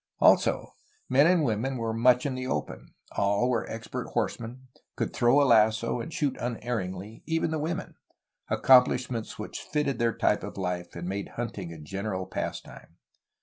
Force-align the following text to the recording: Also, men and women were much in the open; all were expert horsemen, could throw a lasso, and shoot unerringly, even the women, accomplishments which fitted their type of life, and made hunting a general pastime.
Also, 0.17 0.73
men 1.09 1.27
and 1.27 1.43
women 1.43 1.77
were 1.77 1.93
much 1.93 2.25
in 2.25 2.33
the 2.33 2.47
open; 2.47 2.95
all 3.15 3.47
were 3.51 3.69
expert 3.69 4.07
horsemen, 4.13 4.67
could 4.95 5.13
throw 5.13 5.39
a 5.39 5.45
lasso, 5.45 5.99
and 6.01 6.11
shoot 6.11 6.35
unerringly, 6.39 7.21
even 7.27 7.51
the 7.51 7.59
women, 7.59 7.93
accomplishments 8.49 9.37
which 9.37 9.61
fitted 9.61 9.99
their 9.99 10.17
type 10.17 10.41
of 10.41 10.57
life, 10.57 10.95
and 10.95 11.07
made 11.07 11.33
hunting 11.37 11.71
a 11.71 11.77
general 11.77 12.25
pastime. 12.25 12.97